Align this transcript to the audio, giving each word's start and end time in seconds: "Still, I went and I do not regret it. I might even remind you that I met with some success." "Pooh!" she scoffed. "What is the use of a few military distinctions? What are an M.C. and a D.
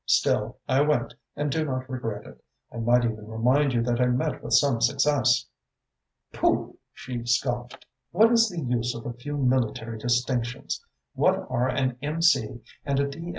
"Still, 0.07 0.57
I 0.67 0.81
went 0.81 1.13
and 1.35 1.49
I 1.53 1.59
do 1.59 1.63
not 1.63 1.87
regret 1.87 2.25
it. 2.25 2.43
I 2.73 2.77
might 2.77 3.05
even 3.05 3.27
remind 3.27 3.71
you 3.71 3.83
that 3.83 4.01
I 4.01 4.07
met 4.07 4.41
with 4.43 4.53
some 4.55 4.81
success." 4.81 5.45
"Pooh!" 6.33 6.79
she 6.91 7.23
scoffed. 7.27 7.85
"What 8.09 8.31
is 8.31 8.49
the 8.49 8.61
use 8.61 8.95
of 8.95 9.05
a 9.05 9.13
few 9.13 9.37
military 9.37 9.99
distinctions? 9.99 10.83
What 11.13 11.35
are 11.51 11.69
an 11.69 11.99
M.C. 12.01 12.63
and 12.83 12.99
a 12.99 13.07
D. 13.09 13.29